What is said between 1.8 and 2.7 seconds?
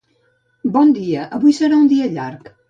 un dia llarg.